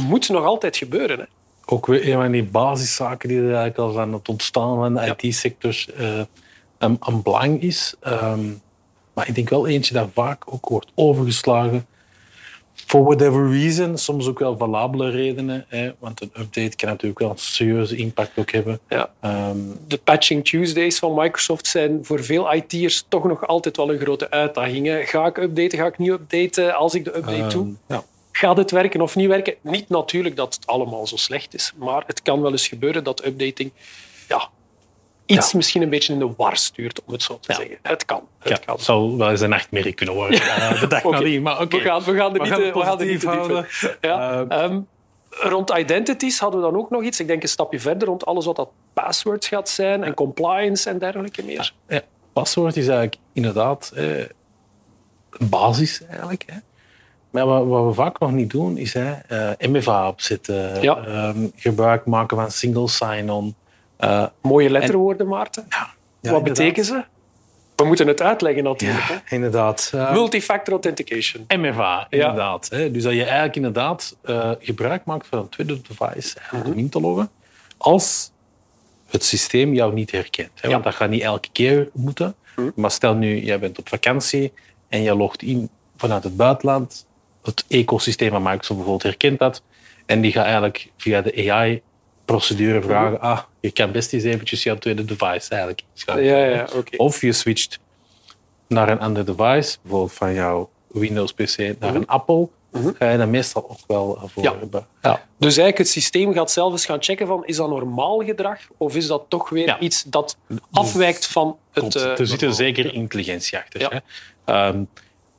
moet 0.09 0.29
nog 0.29 0.45
altijd 0.45 0.77
gebeuren. 0.77 1.19
Hè. 1.19 1.25
Ook 1.67 1.87
weer 1.87 2.09
een 2.09 2.21
van 2.21 2.31
die 2.31 2.45
basiszaken 2.45 3.29
die 3.29 3.39
er 3.39 3.45
eigenlijk 3.45 3.79
al 3.79 3.93
van 3.93 4.13
het 4.13 4.29
ontstaan 4.29 4.77
van 4.77 4.95
de. 4.95 5.15
IT-sector 5.17 5.87
uh, 5.99 6.21
een, 6.79 6.97
een, 7.01 7.23
belang 7.23 7.63
is. 7.63 7.95
Um, 8.07 8.63
maar 9.13 9.29
ik 9.29 9.35
denk 9.35 9.49
wel 9.49 9.67
eentje 9.67 9.95
dat 9.95 10.09
vaak 10.15 10.53
ook 10.53 10.69
wordt 10.69 10.93
overgeslagen. 10.95 11.87
For 12.87 13.03
whatever 13.03 13.51
reason, 13.51 13.99
soms 13.99 14.27
ook 14.27 14.39
wel 14.39 14.57
valabele 14.57 15.11
redenen. 15.11 15.65
Hè, 15.69 15.93
want 15.99 16.21
een 16.21 16.31
update 16.39 16.77
kan 16.77 16.89
natuurlijk 16.89 17.19
wel 17.19 17.31
een 17.31 17.39
serieuze 17.39 17.97
impact 17.97 18.31
ook 18.39 18.51
hebben. 18.51 18.81
Ja. 18.89 19.11
Um, 19.51 19.79
de 19.87 19.97
Patching 19.97 20.45
Tuesdays 20.45 20.99
van 20.99 21.15
Microsoft 21.15 21.67
zijn 21.67 22.05
voor 22.05 22.25
veel 22.25 22.55
IT'ers 22.55 23.05
toch 23.09 23.25
nog 23.25 23.47
altijd 23.47 23.77
wel 23.77 23.93
een 23.93 23.99
grote 23.99 24.31
uitdaging. 24.31 24.87
Hè. 24.87 25.05
Ga 25.05 25.27
ik 25.27 25.37
updaten, 25.37 25.79
ga 25.79 25.87
ik 25.87 25.99
niet 25.99 26.11
updaten 26.11 26.75
als 26.75 26.95
ik 26.95 27.05
de 27.05 27.17
update 27.17 27.43
um, 27.43 27.49
doe? 27.49 27.75
Ja. 27.89 28.05
Gaat 28.33 28.57
het 28.57 28.71
werken 28.71 29.01
of 29.01 29.17
niet 29.17 29.29
werken? 29.29 29.55
Niet 29.61 29.89
natuurlijk 29.89 30.37
dat 30.37 30.55
het 30.55 30.67
allemaal 30.67 31.07
zo 31.07 31.17
slecht 31.17 31.55
is, 31.55 31.73
maar 31.77 32.03
het 32.07 32.23
kan 32.23 32.41
wel 32.41 32.51
eens 32.51 32.69
gebeuren 32.69 33.05
dat 33.05 33.25
updating 33.25 33.73
ja, 34.29 34.49
iets 35.27 35.51
ja. 35.51 35.57
misschien 35.57 35.83
een 35.83 35.91
beetje 35.91 36.13
in 36.13 36.19
de 36.19 36.33
war 36.37 36.57
stuurt, 36.57 37.05
om 37.05 37.13
het 37.13 37.23
zo 37.23 37.39
te 37.41 37.53
ja. 37.53 37.59
zeggen. 37.59 37.79
Het 37.83 38.05
kan. 38.05 38.29
Het 38.39 38.49
ja, 38.49 38.57
kan. 38.65 38.75
Het 38.75 38.85
zou 38.85 39.17
wel 39.17 39.31
eens 39.31 39.41
een 39.41 39.49
nachtmerrie 39.49 39.93
kunnen 39.93 40.15
worden. 40.15 40.39
Ja. 40.39 40.81
de 40.81 40.87
dag 40.87 41.05
okay. 41.05 41.21
nadien, 41.21 41.43
maar 41.43 41.61
oké. 41.61 41.63
Okay. 41.63 41.79
We, 41.81 41.87
gaan, 41.87 42.03
we 42.03 42.17
gaan 42.17 42.35
er 42.35 42.41
niet, 42.41 42.57
we 42.57 42.73
we 42.73 42.85
gaan 42.85 43.01
er 43.01 43.07
niet 43.07 43.21
te 43.21 43.29
houden. 43.29 43.67
Ja. 44.01 44.47
Uh, 44.51 44.63
um, 44.63 44.87
rond 45.31 45.71
identities 45.71 46.39
hadden 46.39 46.61
we 46.61 46.67
dan 46.67 46.77
ook 46.77 46.91
nog 46.91 47.03
iets. 47.03 47.21
Ik 47.21 47.27
denk 47.27 47.43
een 47.43 47.49
stapje 47.49 47.81
verder 47.81 48.09
rond 48.09 48.27
alles 48.27 48.45
wat 48.45 48.57
dat 48.57 48.69
passwords 48.93 49.49
gaat 49.49 49.69
zijn 49.69 50.05
en 50.05 50.15
compliance 50.15 50.91
en 50.91 50.99
dergelijke 50.99 51.45
meer. 51.45 51.73
Ja, 51.89 52.01
password 52.33 52.77
is 52.77 52.89
eigenlijk 52.89 53.17
inderdaad 53.33 53.93
eh, 53.95 54.25
basis 55.39 56.03
eigenlijk. 56.07 56.45
Hè. 56.47 56.57
Maar 57.31 57.47
wat, 57.47 57.67
wat, 57.67 57.87
we 57.87 57.93
vaak 57.93 58.19
nog 58.19 58.33
niet 58.33 58.51
doen, 58.51 58.77
is 58.77 58.95
hè, 58.95 59.15
uh, 59.29 59.69
MFA 59.71 60.09
opzetten, 60.09 60.85
um, 61.09 61.53
gebruik 61.57 62.07
maken 62.07 62.37
van 62.37 62.51
single 62.51 62.89
sign-on. 62.89 63.55
Uh, 64.01 64.27
Mooie 64.43 64.71
letterwoorden, 64.71 65.27
Maarten. 65.27 65.67
Ja, 65.69 65.91
ja, 66.21 66.33
wat 66.33 66.45
betekenen 66.45 66.85
ze? 66.85 67.05
We 67.77 67.85
moeten 67.85 68.07
het 68.07 68.23
uitleggen 68.23 68.65
natuurlijk. 68.65 69.07
Ja, 69.07 69.23
hè? 69.25 69.35
inderdaad. 69.35 69.93
Uh, 69.95 70.13
Multifactor 70.13 70.73
authentication. 70.73 71.45
MFA, 71.49 72.07
inderdaad. 72.11 72.69
Hè? 72.71 72.91
Dus 72.91 73.03
dat 73.03 73.13
je 73.13 73.23
eigenlijk 73.23 73.57
inderdaad 73.57 74.17
uh, 74.25 74.51
gebruik 74.59 75.05
maakt 75.05 75.27
van 75.27 75.39
een 75.39 75.49
tweede 75.49 75.81
device 75.81 76.37
mm 76.51 76.61
-hmm. 76.61 76.73
om 76.73 76.79
in 76.79 76.89
te 76.89 77.01
loggen, 77.01 77.31
als 77.77 78.33
het 79.07 79.25
systeem 79.25 79.75
jou 79.75 79.95
niet 79.95 80.11
herkent. 80.11 80.51
Hè? 80.55 80.71
Want 80.71 80.85
dat 80.85 80.95
gaat 80.95 81.11
niet 81.11 81.23
elke 81.23 81.49
keer 81.53 81.89
moeten. 81.93 82.27
Mm 82.27 82.65
-hmm. 82.65 82.73
Maar 82.75 82.91
stel 82.91 83.15
nu, 83.15 83.41
jij 83.41 83.59
bent 83.59 83.79
op 83.79 83.89
vakantie 83.89 84.53
en 84.89 85.03
je 85.03 85.15
logt 85.15 85.43
in 85.43 85.71
vanuit 85.97 86.25
het 86.25 86.37
buitenland. 86.37 87.07
Het 87.43 87.65
ecosysteem 87.69 88.31
van 88.31 88.43
Microsoft 88.43 88.69
bijvoorbeeld 88.69 89.03
herkent 89.03 89.39
dat. 89.39 89.63
En 90.07 90.21
die 90.21 90.33
gaat 90.33 90.45
eigenlijk 90.45 90.91
via 90.97 91.21
de 91.23 91.51
AI 91.51 91.83
procedure 92.27 92.83
vragen, 92.83 93.21
ah, 93.21 93.41
je 93.61 93.71
kan 93.71 93.93
best 93.93 94.13
eens 94.13 94.25
eventjes 94.25 94.63
jouw 94.63 94.77
tweede 94.77 95.05
device 95.05 95.51
eigenlijk 95.51 95.83
ja, 96.05 96.45
ja, 96.45 96.67
okay. 96.75 96.99
Of 96.99 97.21
je 97.21 97.33
switcht 97.33 97.79
naar 98.69 98.89
een 98.89 99.01
ander 99.01 99.25
device, 99.25 99.79
bijvoorbeeld 99.83 100.13
van 100.13 100.35
jouw 100.35 100.71
Windows-PC 100.89 101.59
naar 101.59 101.77
Mhm. 101.91 101.97
een 101.97 102.07
Apple, 102.07 102.49
ga 102.99 103.11
je 103.11 103.19
dan 103.19 103.31
meestal 103.31 103.71
ook 103.71 103.79
wel 103.87 104.19
voor 104.27 104.43
ja. 104.43 104.59
hebben. 104.59 104.87
Ja. 105.03 105.13
Dus 105.39 105.57
eigenlijk 105.57 105.79
het 105.79 105.89
systeem 105.89 106.33
gaat 106.33 106.51
zelf 106.51 106.73
eens 106.73 106.85
gaan 106.87 107.03
checken 107.03 107.27
van, 107.27 107.47
is 107.47 107.57
dat 107.57 107.69
normaal 107.69 108.25
gedrag 108.25 108.59
of 108.77 108.97
is 108.97 109.07
dat 109.07 109.25
toch 109.29 109.49
weer 109.49 109.67
Ja. 109.67 109.79
iets 109.79 110.03
dat 110.03 110.37
afwijkt 110.73 111.27
van 111.27 111.57
het... 111.73 111.81
Klopt. 111.93 111.95
eh, 112.07 112.19
er 112.19 112.27
zit 112.27 112.43
er 112.43 112.55
zeker 112.55 112.95
intelligentie 112.95 113.59
achter. 113.59 113.81
Ja. 113.81 114.03
Hè? 114.45 114.67
Um, 114.69 114.89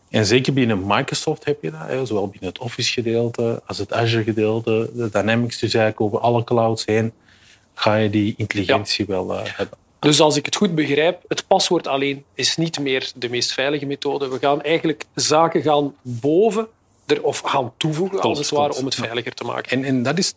en 0.09 0.25
zeker 0.25 0.53
binnen 0.53 0.83
Microsoft 0.87 1.45
heb 1.45 1.61
je 1.61 1.71
dat, 1.71 2.07
zowel 2.07 2.27
binnen 2.27 2.49
het 2.49 2.59
Office-gedeelte 2.59 3.61
als 3.65 3.77
het 3.77 3.93
Azure-gedeelte, 3.93 4.89
de 4.93 5.09
Dynamics, 5.09 5.59
dus 5.59 5.73
eigenlijk 5.73 6.01
over 6.01 6.19
alle 6.19 6.43
clouds 6.43 6.85
heen, 6.85 7.13
ga 7.73 7.95
je 7.95 8.09
die 8.09 8.33
intelligentie 8.37 9.05
wel 9.05 9.33
uh, 9.33 9.39
hebben. 9.43 9.77
Dus 9.99 10.19
als 10.19 10.35
ik 10.35 10.45
het 10.45 10.55
goed 10.55 10.75
begrijp, 10.75 11.23
het 11.27 11.47
paswoord 11.47 11.87
alleen 11.87 12.23
is 12.33 12.57
niet 12.57 12.79
meer 12.79 13.11
de 13.15 13.29
meest 13.29 13.53
veilige 13.53 13.85
methode. 13.85 14.27
We 14.27 14.39
gaan 14.39 14.61
eigenlijk 14.61 15.03
zaken 15.15 15.61
gaan 15.61 15.95
boven 16.01 16.67
er, 17.05 17.23
of 17.23 17.39
gaan 17.39 17.73
toevoegen, 17.77 18.19
Klopt, 18.19 18.37
als 18.37 18.49
het 18.49 18.57
ware, 18.57 18.63
klopt. 18.63 18.79
om 18.79 18.85
het 18.85 18.95
veiliger 18.95 19.33
te 19.33 19.43
maken. 19.43 19.77
En, 19.77 19.83
en 19.83 20.03
dat 20.03 20.17
is 20.17 20.33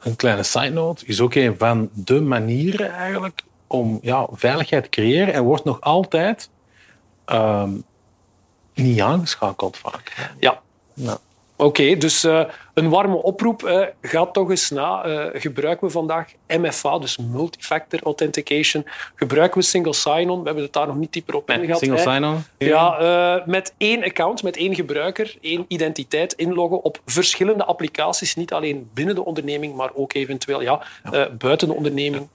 een 0.00 0.16
kleine 0.16 0.42
side 0.42 0.70
note, 0.70 1.06
is 1.06 1.20
ook 1.20 1.34
een 1.34 1.58
van 1.58 1.90
de 1.92 2.20
manieren 2.20 2.92
eigenlijk 2.92 3.42
om 3.66 3.98
ja, 4.02 4.26
veiligheid 4.32 4.82
te 4.82 4.88
creëren 4.88 5.34
en 5.34 5.42
wordt 5.42 5.64
nog 5.64 5.80
altijd 5.80 6.50
um, 7.26 7.84
niet 8.78 9.00
aangeschakeld 9.00 9.76
vaak. 9.76 10.30
Ja. 10.38 10.60
Nou. 10.94 11.18
Oké, 11.60 11.96
dus 11.96 12.24
uh, 12.24 12.44
een 12.74 12.88
warme 12.88 13.22
oproep. 13.22 13.62
Uh, 13.62 13.80
ga 14.02 14.26
toch 14.26 14.50
eens 14.50 14.70
na. 14.70 15.06
Uh, 15.06 15.40
gebruiken 15.40 15.86
we 15.86 15.92
vandaag 15.92 16.26
MFA, 16.46 16.98
dus 16.98 17.16
Multifactor 17.16 18.02
Authentication. 18.02 18.86
Gebruiken 19.14 19.60
we 19.60 19.64
Single 19.64 19.92
Sign-On. 19.92 20.38
We 20.38 20.44
hebben 20.44 20.64
het 20.64 20.72
daar 20.72 20.86
nog 20.86 20.96
niet 20.96 21.12
dieper 21.12 21.34
op 21.34 21.50
ingegaan. 21.50 21.78
Single 21.78 21.98
Sign-On? 21.98 22.44
Ja, 22.58 23.42
met 23.46 23.74
één 23.76 24.04
account, 24.04 24.42
met 24.42 24.56
één 24.56 24.74
gebruiker, 24.74 25.36
één 25.40 25.64
identiteit 25.68 26.32
inloggen 26.32 26.82
op 26.82 27.00
verschillende 27.06 27.64
applicaties. 27.64 28.34
Niet 28.34 28.52
alleen 28.52 28.90
binnen 28.94 29.14
de 29.14 29.24
onderneming, 29.24 29.74
maar 29.74 29.90
ook 29.94 30.12
eventueel 30.12 30.62
ja, 30.62 30.82
ja. 31.10 31.28
buiten 31.30 31.68
de 31.68 31.74
onderneming. 31.74 32.28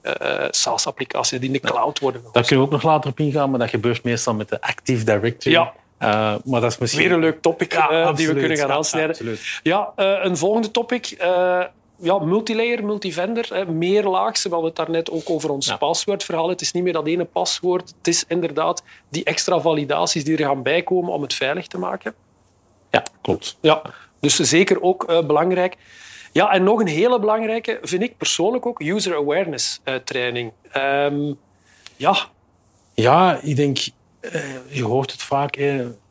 SaaS-applicaties 0.50 1.38
die 1.38 1.48
in 1.48 1.52
de 1.52 1.60
cloud 1.60 1.98
worden. 1.98 2.22
Daar 2.32 2.44
kunnen 2.44 2.64
we 2.64 2.72
ook 2.72 2.82
nog 2.82 2.92
later 2.92 3.10
op 3.10 3.20
ingaan, 3.20 3.50
maar 3.50 3.58
dat 3.58 3.70
gebeurt 3.70 4.02
meestal 4.02 4.34
met 4.34 4.48
de 4.48 4.60
Active 4.60 5.04
Directory. 5.04 5.54
Ja. 5.54 5.72
Uh, 5.98 6.34
maar 6.44 6.60
dat 6.60 6.70
is 6.70 6.78
misschien... 6.78 7.02
Weer 7.02 7.12
een 7.12 7.20
leuk 7.20 7.42
topic 7.42 7.72
ja, 7.72 7.90
uh, 7.90 8.16
die 8.16 8.28
we 8.28 8.34
kunnen 8.34 8.56
gaan 8.56 8.70
aansnijden. 8.70 9.38
Ja, 9.62 9.92
uh, 9.96 10.18
een 10.22 10.36
volgende 10.36 10.70
topic. 10.70 11.16
ja, 11.96 12.18
multilayer, 12.18 12.84
multivendor, 12.84 13.72
meerlaagse. 13.72 14.48
We 14.48 14.54
hadden 14.54 14.72
het 14.74 14.78
daarnet 14.78 15.10
ook 15.10 15.30
over 15.30 15.50
ons 15.50 15.66
ja. 15.66 15.76
paswoordverhaal. 15.76 16.48
Het 16.48 16.60
is 16.60 16.72
niet 16.72 16.82
meer 16.82 16.92
dat 16.92 17.06
ene 17.06 17.24
paswoord. 17.24 17.94
Het 17.98 18.08
is 18.08 18.24
inderdaad 18.28 18.82
die 19.08 19.24
extra 19.24 19.60
validaties 19.60 20.24
die 20.24 20.36
er 20.36 20.46
gaan 20.46 20.62
bijkomen 20.62 21.12
om 21.12 21.22
het 21.22 21.34
veilig 21.34 21.66
te 21.66 21.78
maken. 21.78 22.14
Ja, 22.90 23.02
klopt. 23.22 23.56
Ja, 23.60 23.82
dus 24.20 24.36
zeker 24.36 24.82
ook 24.82 25.26
belangrijk. 25.26 25.76
Ja, 26.32 26.52
en 26.52 26.64
nog 26.64 26.80
een 26.80 26.86
hele 26.86 27.18
belangrijke, 27.18 27.78
vind 27.82 28.02
ik 28.02 28.16
persoonlijk 28.16 28.66
ook, 28.66 28.80
user 28.80 29.16
awareness 29.16 29.80
training. 30.04 30.52
Um, 30.76 31.38
ja. 31.96 32.16
Ja, 32.94 33.38
ik 33.42 33.56
denk 33.56 33.78
eh, 33.78 33.86
je 34.68 34.84
hoort 34.84 35.12
het 35.12 35.22
vaak, 35.22 35.56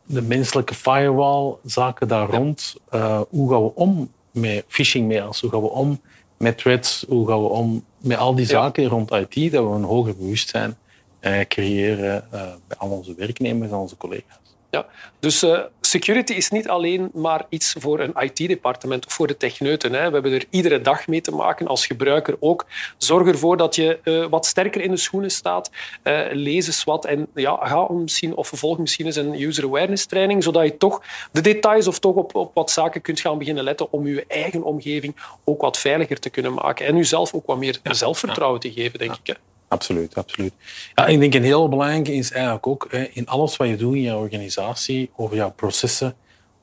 de 0.06 0.22
menselijke 0.22 0.74
firewall, 0.74 1.56
zaken 1.66 2.08
daar 2.08 2.30
rond. 2.30 2.76
Uh, 2.94 3.22
hoe 3.30 3.52
gaan 3.52 3.64
we 3.64 3.76
om 3.76 4.12
met 4.32 4.66
phishing 4.68 5.08
mails? 5.08 5.42
Hoe 5.42 5.50
gaan 5.50 5.62
we 5.62 5.70
om 5.70 6.02
met 6.38 6.58
threats? 6.58 7.06
Hoe 7.08 7.28
gaan 7.28 7.42
we 7.42 7.48
om 7.48 7.86
met 7.98 8.18
al 8.18 8.36
die 8.36 8.46
zaken 8.46 8.86
rond 8.86 9.12
IT? 9.12 9.52
Dat 9.52 9.64
we 9.64 9.76
een 9.76 9.84
hoger 9.84 10.16
bewustzijn 10.16 10.78
uh, 11.22 11.40
creëren 11.48 12.28
bij 12.68 12.78
al 12.78 12.90
onze 12.90 13.16
werknemers 13.16 13.72
en 13.72 13.78
onze 13.78 13.98
collega's. 13.98 14.43
Ja, 14.74 14.86
dus 15.20 15.44
uh, 15.44 15.60
security 15.82 16.34
is 16.34 16.50
niet 16.50 16.70
alleen 16.70 17.10
maar 17.14 17.46
iets 17.50 17.76
voor 17.80 18.00
een 18.00 18.14
IT-departement 18.20 19.06
of 19.06 19.14
voor 19.14 19.28
de 19.28 19.38
techneuten. 19.38 19.94
Hè. 19.94 20.08
We 20.08 20.14
hebben 20.14 20.32
er 20.32 20.46
iedere 20.50 20.82
dag 20.82 21.08
mee 21.08 21.22
te 21.22 21.32
maken 21.32 21.68
als 21.68 21.86
gebruiker 21.86 22.36
ook. 22.40 22.66
Zorg 22.98 23.28
ervoor 23.28 23.58
dat 23.58 23.76
je 23.76 24.00
uh, 24.04 24.26
wat 24.26 24.46
sterker 24.46 24.82
in 24.82 24.92
de 24.92 24.98
schoenen 24.98 25.32
staat. 25.32 25.72
Uh, 26.04 26.22
lees 26.32 26.68
eens 26.68 26.84
wat 26.84 27.06
en 27.06 27.28
ja, 27.36 27.60
ga 27.62 27.92
misschien, 27.92 28.36
of 28.36 28.52
volg 28.54 28.78
misschien 28.78 29.06
eens 29.06 29.16
een 29.16 29.42
user 29.42 29.64
awareness 29.64 30.06
training, 30.06 30.44
zodat 30.44 30.64
je 30.64 30.78
toch 30.78 31.02
de 31.32 31.42
details 31.42 31.88
of 31.88 32.00
toch 32.00 32.16
op, 32.16 32.36
op 32.36 32.54
wat 32.54 32.72
zaken 32.72 33.02
kunt 33.02 33.20
gaan 33.20 33.38
beginnen 33.38 33.64
letten 33.64 33.92
om 33.92 34.08
je 34.08 34.26
eigen 34.28 34.64
omgeving 34.64 35.16
ook 35.44 35.62
wat 35.62 35.78
veiliger 35.78 36.20
te 36.20 36.30
kunnen 36.30 36.54
maken 36.54 36.86
en 36.86 36.96
jezelf 36.96 37.34
ook 37.34 37.46
wat 37.46 37.58
meer 37.58 37.80
zelfvertrouwen 37.84 38.60
te 38.60 38.72
geven, 38.72 39.00
denk 39.00 39.12
ik. 39.12 39.28
Hè. 39.28 39.53
Absoluut, 39.74 40.16
absoluut. 40.16 40.54
Ja, 40.96 41.06
ik 41.06 41.20
denk 41.20 41.34
een 41.34 41.44
heel 41.44 41.70
belangrijke 41.70 42.14
is 42.14 42.32
eigenlijk 42.32 42.68
ook 42.68 42.88
hè, 42.90 43.04
in 43.04 43.28
alles 43.28 43.58
wat 43.58 43.68
je 43.68 43.76
doet 43.76 43.96
in 43.96 44.02
je 44.02 44.16
organisatie, 44.16 45.10
over 45.16 45.36
jouw 45.36 45.52
processen, 45.52 46.16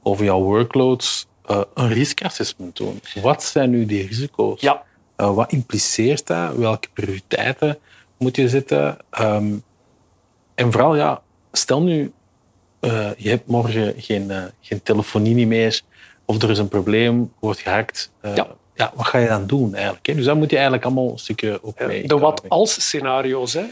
over 0.02 0.24
jouw 0.24 0.40
workloads, 0.42 1.26
uh, 1.50 1.60
een 1.74 1.88
riskassessment 1.88 2.76
doen. 2.76 3.00
Wat 3.22 3.42
zijn 3.42 3.70
nu 3.70 3.86
die 3.86 4.06
risico's? 4.06 4.60
Ja. 4.60 4.82
Uh, 5.16 5.34
wat 5.34 5.52
impliceert 5.52 6.26
dat? 6.26 6.54
Welke 6.54 6.88
prioriteiten 6.92 7.78
moet 8.18 8.36
je 8.36 8.48
zetten? 8.48 8.96
Um, 9.20 9.62
en 10.54 10.72
vooral, 10.72 10.96
ja, 10.96 11.22
stel 11.52 11.82
nu, 11.82 12.12
uh, 12.80 13.10
je 13.16 13.28
hebt 13.28 13.46
morgen 13.46 13.94
geen, 13.96 14.32
geen 14.60 14.82
telefonie 14.82 15.46
meer, 15.46 15.80
of 16.24 16.42
er 16.42 16.50
is 16.50 16.58
een 16.58 16.68
probleem, 16.68 17.32
wordt 17.40 17.60
gehackt. 17.60 18.12
Ja 18.22 18.58
ja, 18.80 18.92
wat 18.94 19.06
ga 19.06 19.18
je 19.18 19.28
dan 19.28 19.46
doen 19.46 19.74
eigenlijk? 19.74 20.06
Hè? 20.06 20.14
Dus 20.14 20.24
dat 20.24 20.36
moet 20.36 20.50
je 20.50 20.56
eigenlijk 20.56 20.84
allemaal 20.84 21.10
een 21.10 21.18
stukje 21.18 21.58
op 21.62 21.80
mee. 21.86 22.06
De 22.06 22.18
wat-als-scenario's. 22.18 23.54
Uh, 23.54 23.62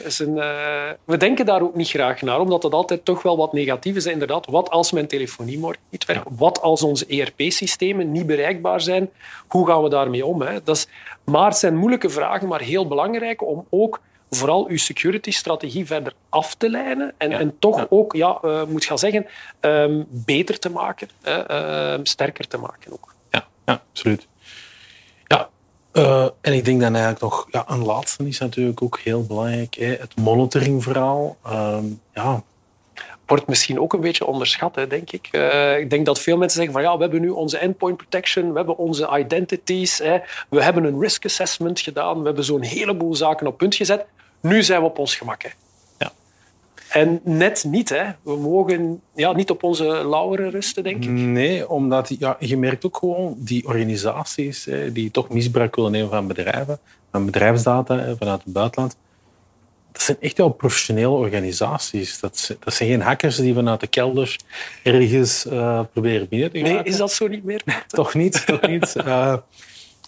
we 1.05 1.17
denken 1.17 1.47
daar 1.47 1.63
ook 1.63 1.75
niet 1.75 1.89
graag 1.89 2.23
naar, 2.23 2.41
omdat 2.41 2.63
dat 2.63 2.73
altijd 2.73 3.05
toch 3.05 3.23
wel 3.23 3.37
wat 3.37 3.53
negatief 3.53 3.97
is. 3.97 4.07
Inderdaad, 4.07 4.47
wat 4.47 4.71
als 4.71 4.93
mijn 4.93 5.07
telefonie 5.07 5.59
morgen 5.59 5.83
niet 5.91 6.05
werkt? 6.05 6.27
Wat 6.31 6.61
als 6.61 6.83
onze 6.83 7.07
ERP-systemen 7.07 8.13
niet 8.13 8.27
bereikbaar 8.27 8.81
zijn? 8.81 9.11
Hoe 9.49 9.67
gaan 9.67 9.83
we 9.83 9.89
daarmee 9.89 10.27
om? 10.27 10.43
Hè? 10.43 10.63
Dat 10.63 10.77
is, 10.77 10.89
maar 11.25 11.49
het 11.49 11.59
zijn 11.59 11.77
moeilijke 11.77 12.11
vragen, 12.11 12.49
maar 12.49 12.61
heel 12.61 12.87
belangrijk 12.87 13.47
om 13.47 13.67
ook 13.71 14.01
vooral 14.31 14.69
uw 14.69 14.77
security-strategie 14.77 15.87
verder 15.87 16.13
af 16.29 16.55
te 16.55 16.71
lijnen 16.71 17.15
en, 17.19 17.33
en 17.33 17.59
toch 17.59 17.87
ook, 17.89 18.15
ja, 18.15 18.39
uh, 18.45 18.65
moet 18.65 18.85
gaan 18.85 18.99
zeggen, 18.99 19.27
um, 19.61 20.07
beter 20.09 20.59
te 20.59 20.71
maken, 20.71 21.09
uh, 21.25 21.95
sterker 22.03 22.49
te 22.49 22.59
maken 22.59 22.93
ook. 22.93 23.15
Ja, 23.65 23.83
ja. 25.29 25.49
Uh, 25.93 26.29
en 26.41 26.53
ik 26.53 26.65
denk 26.65 26.81
dan 26.81 26.95
eigenlijk 26.95 27.23
nog, 27.23 27.47
ja, 27.51 27.65
een 27.67 27.85
laatste 27.85 28.27
is 28.27 28.39
natuurlijk 28.39 28.83
ook 28.83 28.99
heel 28.99 29.27
belangrijk, 29.27 29.75
hè, 29.75 29.87
het 29.87 30.17
monitoringverhaal. 30.17 31.37
Uh, 31.47 31.79
ja. 32.15 32.43
Wordt 33.27 33.47
misschien 33.47 33.81
ook 33.81 33.93
een 33.93 34.01
beetje 34.01 34.27
onderschat, 34.27 34.75
hè, 34.75 34.87
denk 34.87 35.11
ik. 35.11 35.29
Uh, 35.33 35.79
ik 35.79 35.91
denk 35.91 36.07
dat 36.07 36.21
veel 36.21 36.37
mensen 36.37 36.57
zeggen 36.57 36.81
van 36.81 36.83
ja, 36.83 36.97
we 36.97 37.03
hebben 37.03 37.21
nu 37.21 37.29
onze 37.29 37.59
endpoint 37.59 37.97
protection, 37.97 38.51
we 38.51 38.57
hebben 38.57 38.77
onze 38.77 39.19
identities, 39.19 39.99
hè, 39.99 40.19
we 40.49 40.63
hebben 40.63 40.85
een 40.85 41.01
risk 41.01 41.25
assessment 41.25 41.81
gedaan, 41.81 42.19
we 42.19 42.27
hebben 42.27 42.45
zo'n 42.45 42.63
heleboel 42.63 43.15
zaken 43.15 43.47
op 43.47 43.59
punt 43.59 43.75
gezet. 43.75 44.07
Nu 44.41 44.63
zijn 44.63 44.81
we 44.81 44.87
op 44.87 44.99
ons 44.99 45.17
gemak. 45.17 45.55
En 46.89 47.21
net 47.25 47.65
niet, 47.65 47.89
hè. 47.89 48.05
We 48.23 48.37
mogen 48.37 49.01
ja, 49.15 49.33
niet 49.33 49.51
op 49.51 49.63
onze 49.63 49.85
lauweren 49.85 50.51
rusten, 50.51 50.83
denk 50.83 51.05
ik. 51.05 51.11
Nee, 51.11 51.69
omdat 51.69 52.15
ja, 52.19 52.37
je 52.41 52.57
merkt 52.57 52.87
ook 52.87 52.97
gewoon 52.97 53.35
die 53.39 53.67
organisaties 53.67 54.65
hè, 54.65 54.93
die 54.93 55.11
toch 55.11 55.29
misbruik 55.29 55.77
willen 55.77 55.93
nemen 55.93 56.11
van 56.11 56.27
bedrijven, 56.27 56.79
van 57.11 57.25
bedrijfsdata 57.25 57.99
hè, 57.99 58.17
vanuit 58.17 58.43
het 58.45 58.53
buitenland. 58.53 58.97
Dat 59.93 60.03
zijn 60.03 60.17
echt 60.21 60.39
wel 60.39 60.49
professionele 60.49 61.09
organisaties. 61.09 62.21
Dat, 62.21 62.57
dat 62.65 62.75
zijn 62.75 62.89
geen 62.89 63.01
hackers 63.01 63.37
die 63.37 63.55
vanuit 63.55 63.81
de 63.81 63.87
kelder 63.87 64.37
ergens 64.83 65.47
uh, 65.47 65.81
proberen 65.93 66.29
binnen 66.29 66.51
te 66.51 66.59
gaan. 66.59 66.75
Nee, 66.75 66.83
is 66.83 66.97
dat 66.97 67.13
zo 67.13 67.27
niet 67.27 67.45
meer? 67.45 67.63
toch 67.89 68.15
niet, 68.15 68.47
toch 68.47 68.67
niet. 68.67 68.95
Uh, 68.97 69.37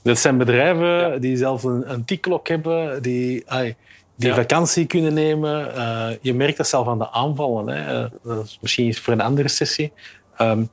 dat 0.02 0.18
zijn 0.18 0.38
bedrijven 0.38 1.20
die 1.20 1.36
zelf 1.36 1.62
een, 1.62 1.92
een 1.92 2.04
T-klok 2.04 2.48
hebben, 2.48 3.02
die 3.02 3.44
die 4.20 4.34
vakantie 4.34 4.86
kunnen 4.86 5.14
nemen. 5.14 5.74
Uh, 5.76 6.08
je 6.20 6.34
merkt 6.34 6.56
dat 6.56 6.68
zelf 6.68 6.88
aan 6.88 6.98
de 6.98 7.10
aanvallen. 7.10 7.68
Hè. 7.68 8.04
Uh, 8.04 8.10
dat 8.22 8.44
is 8.44 8.58
misschien 8.60 8.86
iets 8.86 9.00
voor 9.00 9.12
een 9.12 9.20
andere 9.20 9.48
sessie. 9.48 9.92
Um, 10.38 10.68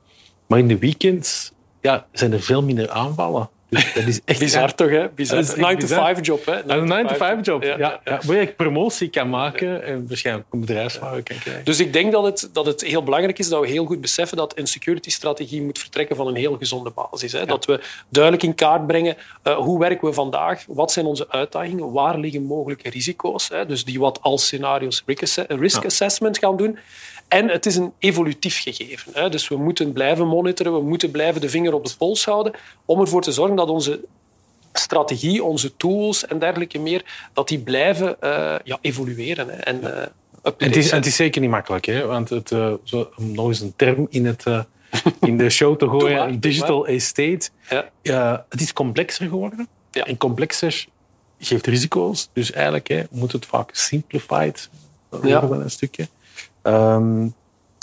maar 0.47 0.59
in 0.59 0.67
de 0.67 0.77
weekends 0.77 1.51
ja, 1.81 2.05
zijn 2.11 2.33
er 2.33 2.41
veel 2.41 2.63
minder 2.63 2.89
aanvallen. 2.89 3.49
Dus 3.69 3.93
dat 3.93 4.03
is 4.03 4.19
echt 4.25 4.39
bizar 4.39 4.75
toch, 4.75 4.89
hè? 4.89 5.09
Bizar. 5.09 5.37
Een 5.37 5.77
9-to-5 6.17 6.21
job, 6.21 6.45
hè? 6.45 6.71
Een 6.71 7.07
9-to-5 7.07 7.41
job, 7.41 7.63
ja. 7.63 7.77
ja, 7.77 7.99
ja. 8.05 8.19
Waar 8.25 8.39
je 8.39 8.47
promotie 8.47 9.09
kan 9.09 9.29
maken 9.29 9.83
en 9.83 10.07
waarschijnlijk 10.07 10.47
een 10.51 10.59
bedrijfswagen 10.59 11.23
kan 11.23 11.37
krijgen. 11.37 11.65
Dus 11.65 11.79
ik 11.79 11.93
denk 11.93 12.11
dat 12.11 12.23
het, 12.23 12.49
dat 12.53 12.65
het 12.65 12.81
heel 12.81 13.03
belangrijk 13.03 13.39
is 13.39 13.49
dat 13.49 13.61
we 13.61 13.67
heel 13.67 13.85
goed 13.85 14.01
beseffen 14.01 14.37
dat 14.37 14.57
een 14.57 14.67
security-strategie 14.67 15.61
moet 15.61 15.79
vertrekken 15.79 16.15
van 16.15 16.27
een 16.27 16.35
heel 16.35 16.57
gezonde 16.57 16.89
basis. 16.89 17.31
Hè? 17.31 17.45
Dat 17.45 17.65
we 17.65 17.81
duidelijk 18.09 18.43
in 18.43 18.55
kaart 18.55 18.87
brengen 18.87 19.17
uh, 19.43 19.55
hoe 19.55 19.79
werken 19.79 20.07
we 20.07 20.13
vandaag, 20.13 20.63
wat 20.67 20.91
zijn 20.91 21.05
onze 21.05 21.29
uitdagingen, 21.29 21.91
waar 21.91 22.17
liggen 22.19 22.43
mogelijke 22.43 22.89
risico's. 22.89 23.49
Hè? 23.49 23.65
Dus 23.65 23.85
die 23.85 23.99
wat 23.99 24.21
als 24.21 24.45
scenario's 24.45 25.03
risk 25.47 25.85
assessment 25.85 26.37
gaan 26.37 26.57
doen. 26.57 26.79
En 27.27 27.49
het 27.49 27.65
is 27.65 27.75
een 27.75 27.93
evolutief 27.99 28.61
gegeven. 28.61 29.11
Hè. 29.15 29.29
Dus 29.29 29.47
we 29.47 29.57
moeten 29.57 29.91
blijven 29.91 30.27
monitoren, 30.27 30.73
we 30.73 30.81
moeten 30.81 31.11
blijven 31.11 31.41
de 31.41 31.49
vinger 31.49 31.73
op 31.73 31.85
de 31.85 31.93
pols 31.97 32.25
houden 32.25 32.53
om 32.85 32.99
ervoor 33.01 33.21
te 33.21 33.31
zorgen 33.31 33.55
dat 33.57 33.69
onze 33.69 33.99
strategie, 34.73 35.43
onze 35.43 35.77
tools 35.77 36.25
en 36.25 36.39
dergelijke 36.39 36.79
meer, 36.79 37.29
dat 37.33 37.47
die 37.47 37.59
blijven 37.59 38.15
uh, 38.23 38.55
ja, 38.63 38.77
evolueren. 38.81 39.49
Hè. 39.49 39.55
En, 39.55 39.81
uh, 39.83 39.89
het, 40.57 40.75
is, 40.75 40.91
het 40.91 41.05
is 41.05 41.15
zeker 41.15 41.41
niet 41.41 41.49
makkelijk, 41.49 41.85
hè? 41.85 42.05
want 42.05 42.29
het, 42.29 42.51
uh, 42.51 42.73
zo, 42.83 43.11
om 43.15 43.31
nog 43.31 43.47
eens 43.47 43.59
een 43.59 43.73
term 43.75 44.07
in, 44.09 44.25
het, 44.25 44.43
in 45.19 45.37
de 45.37 45.49
show 45.49 45.77
te 45.77 45.89
gooien, 45.99 46.39
digital 46.39 46.87
estate. 46.87 47.49
Ja. 48.01 48.45
het 48.49 48.61
is 48.61 48.73
complexer 48.73 49.27
geworden. 49.27 49.67
Ja. 49.91 50.03
En 50.03 50.17
complexer 50.17 50.85
geeft 51.39 51.67
risico's. 51.67 52.29
Dus 52.33 52.51
eigenlijk 52.51 52.87
hè, 52.87 53.03
moet 53.11 53.31
het 53.31 53.45
vaak 53.45 53.69
simplified 53.75 54.69
worden 55.09 55.57
ja. 55.57 55.63
een 55.63 55.71
stukje. 55.71 56.07
Um, 56.63 57.33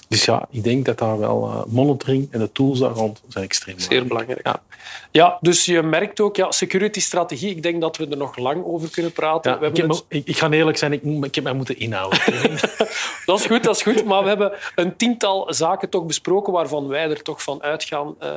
dus 0.08 0.24
ja, 0.24 0.46
ik 0.50 0.64
denk 0.64 0.84
dat 0.84 0.98
daar 0.98 1.18
wel 1.18 1.48
uh, 1.48 1.62
monitoring 1.66 2.28
en 2.30 2.38
de 2.38 2.52
tools 2.52 2.78
daar 2.78 2.90
rond 2.90 3.22
zijn 3.28 3.44
extreem 3.44 3.76
belangrijk. 3.76 4.00
Zeer 4.00 4.08
belangrijk. 4.08 4.46
Ja. 4.46 4.62
ja, 5.10 5.38
dus 5.40 5.64
je 5.64 5.82
merkt 5.82 6.20
ook, 6.20 6.36
ja, 6.36 6.50
security-strategie, 6.50 7.50
ik 7.50 7.62
denk 7.62 7.80
dat 7.80 7.96
we 7.96 8.06
er 8.06 8.16
nog 8.16 8.36
lang 8.36 8.64
over 8.64 8.90
kunnen 8.90 9.12
praten. 9.12 9.52
Ja, 9.52 9.58
we 9.58 9.66
ik, 9.66 9.76
het... 9.76 10.04
ik, 10.08 10.26
ik, 10.26 10.38
ga 10.38 10.50
eerlijk 10.50 10.78
zijn, 10.78 10.92
ik, 10.92 11.02
ik 11.22 11.34
heb 11.34 11.44
mij 11.44 11.52
moeten 11.52 11.78
inhouden. 11.78 12.18
dat 13.26 13.38
is 13.38 13.46
goed, 13.46 13.64
dat 13.64 13.76
is 13.76 13.82
goed. 13.82 14.04
Maar 14.04 14.22
we 14.22 14.28
hebben 14.28 14.52
een 14.74 14.96
tiental 14.96 15.54
zaken 15.54 15.88
toch 15.88 16.06
besproken 16.06 16.52
waarvan 16.52 16.88
wij 16.88 17.10
er 17.10 17.22
toch 17.22 17.42
van 17.42 17.62
uitgaan. 17.62 18.14
Uh, 18.22 18.28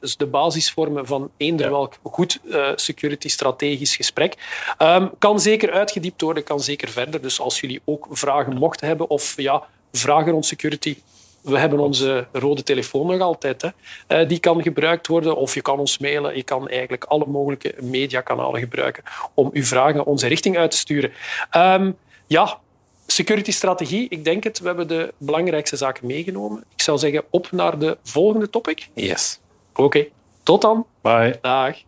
dus 0.00 0.16
de 0.16 0.26
basisvormen 0.26 1.06
van 1.06 1.30
eender 1.36 1.70
welk 1.70 1.94
goed 2.02 2.40
uh, 2.44 2.68
security-strategisch 2.74 3.96
gesprek. 3.96 4.34
Um, 4.78 5.10
kan 5.18 5.40
zeker 5.40 5.72
uitgediept 5.72 6.20
worden, 6.20 6.42
kan 6.42 6.60
zeker 6.60 6.88
verder. 6.88 7.22
Dus 7.22 7.40
als 7.40 7.60
jullie 7.60 7.80
ook 7.84 8.06
vragen 8.10 8.56
mochten 8.56 8.86
hebben 8.86 9.10
of 9.10 9.34
ja, 9.36 9.62
vragen 9.92 10.32
rond 10.32 10.46
security, 10.46 10.96
we 11.46 11.58
hebben 11.58 11.78
onze 11.78 12.26
rode 12.32 12.62
telefoon 12.62 13.06
nog 13.06 13.20
altijd. 13.20 13.62
Hè. 13.62 13.68
Eh, 14.06 14.28
die 14.28 14.38
kan 14.38 14.62
gebruikt 14.62 15.06
worden. 15.06 15.36
Of 15.36 15.54
je 15.54 15.62
kan 15.62 15.78
ons 15.78 15.98
mailen. 15.98 16.36
Je 16.36 16.42
kan 16.42 16.68
eigenlijk 16.68 17.04
alle 17.04 17.26
mogelijke 17.26 17.74
mediakanalen 17.80 18.60
gebruiken 18.60 19.02
om 19.34 19.50
uw 19.52 19.64
vragen 19.64 20.06
onze 20.06 20.26
richting 20.26 20.56
uit 20.56 20.70
te 20.70 20.76
sturen. 20.76 21.12
Ehm, 21.50 21.92
ja, 22.26 22.58
security-strategie. 23.06 24.06
Ik 24.08 24.24
denk 24.24 24.44
het. 24.44 24.58
We 24.58 24.66
hebben 24.66 24.88
de 24.88 25.14
belangrijkste 25.18 25.76
zaken 25.76 26.06
meegenomen. 26.06 26.64
Ik 26.74 26.82
zou 26.82 26.98
zeggen, 26.98 27.24
op 27.30 27.50
naar 27.50 27.78
de 27.78 27.98
volgende 28.02 28.50
topic. 28.50 28.88
Yes. 28.94 29.40
Oké, 29.74 30.06
tot 30.42 30.62
dan. 30.62 30.86
Bye. 31.00 31.38
Dag. 31.40 31.86